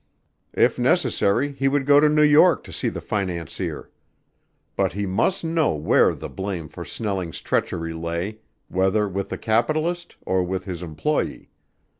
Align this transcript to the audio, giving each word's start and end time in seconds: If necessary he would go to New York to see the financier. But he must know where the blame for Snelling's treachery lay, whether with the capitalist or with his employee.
If 0.55 0.79
necessary 0.79 1.51
he 1.51 1.67
would 1.67 1.85
go 1.85 1.99
to 1.99 2.09
New 2.09 2.23
York 2.23 2.63
to 2.63 2.73
see 2.73 2.89
the 2.89 3.01
financier. 3.01 3.91
But 4.75 4.93
he 4.93 5.05
must 5.05 5.43
know 5.43 5.75
where 5.75 6.15
the 6.15 6.27
blame 6.27 6.69
for 6.69 6.83
Snelling's 6.83 7.39
treachery 7.39 7.93
lay, 7.93 8.39
whether 8.67 9.07
with 9.07 9.29
the 9.29 9.37
capitalist 9.37 10.15
or 10.25 10.43
with 10.43 10.65
his 10.65 10.81
employee. 10.81 11.51